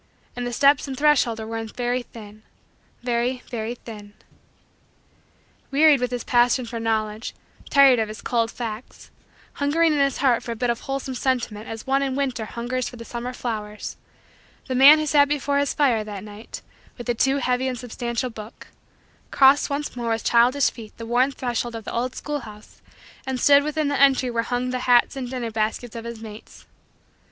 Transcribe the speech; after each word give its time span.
And 0.35 0.47
the 0.47 0.51
steps 0.51 0.87
and 0.87 0.97
threshold 0.97 1.37
were 1.37 1.45
worn 1.45 1.67
very 1.67 2.01
thin 2.01 2.41
very, 3.03 3.43
very, 3.51 3.75
thin. 3.75 4.15
Wearied 5.69 5.99
with 6.01 6.09
his 6.09 6.23
passion 6.23 6.65
for 6.65 6.79
Knowledge; 6.79 7.35
tired 7.69 7.99
of 7.99 8.07
his 8.07 8.19
cold 8.23 8.49
facts; 8.49 9.11
hungering 9.61 9.93
in 9.93 9.99
his 9.99 10.17
heart 10.17 10.41
for 10.41 10.51
a 10.51 10.55
bit 10.55 10.71
of 10.71 10.79
wholesome 10.79 11.13
sentiment 11.13 11.67
as 11.67 11.85
one 11.85 12.01
in 12.01 12.15
winter 12.15 12.45
hungers 12.45 12.89
for 12.89 12.95
the 12.95 13.05
summer 13.05 13.31
flowers; 13.31 13.95
the 14.65 14.73
man 14.73 14.97
who 14.97 15.05
sat 15.05 15.29
before 15.29 15.59
his 15.59 15.75
fire 15.75 16.03
that 16.03 16.23
night, 16.23 16.63
with 16.97 17.07
a 17.07 17.13
too 17.13 17.37
heavy 17.37 17.67
and 17.67 17.77
substantial 17.77 18.31
book, 18.31 18.69
crossed 19.29 19.69
once 19.69 19.95
more 19.95 20.09
with 20.09 20.23
childish 20.23 20.71
feet 20.71 20.97
the 20.97 21.05
worn 21.05 21.31
threshold 21.31 21.75
of 21.75 21.83
the 21.83 21.93
old 21.93 22.15
schoolhouse 22.15 22.81
and 23.27 23.39
stood 23.39 23.63
within 23.63 23.87
the 23.87 24.01
entry 24.01 24.31
where 24.31 24.41
hung 24.41 24.71
the 24.71 24.79
hats 24.79 25.15
and 25.15 25.29
dinner 25.29 25.51
baskets 25.51 25.95
of 25.95 26.05
his 26.05 26.21
mates. 26.23 26.65